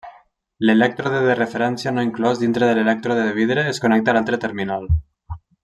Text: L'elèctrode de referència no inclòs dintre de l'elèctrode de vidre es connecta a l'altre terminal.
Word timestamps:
L'elèctrode 0.67 1.19
de 1.27 1.35
referència 1.39 1.93
no 1.97 2.05
inclòs 2.07 2.41
dintre 2.45 2.69
de 2.71 2.79
l'elèctrode 2.79 3.29
de 3.29 3.37
vidre 3.39 3.67
es 3.75 3.83
connecta 3.85 4.15
a 4.15 4.17
l'altre 4.19 4.41
terminal. 4.47 4.93